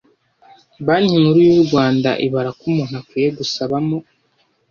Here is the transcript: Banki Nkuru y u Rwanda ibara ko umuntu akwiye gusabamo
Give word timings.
Banki 0.85 1.15
Nkuru 1.21 1.39
y 1.47 1.51
u 1.57 1.61
Rwanda 1.65 2.09
ibara 2.25 2.49
ko 2.57 2.63
umuntu 2.71 2.95
akwiye 3.01 3.29
gusabamo 3.37 3.97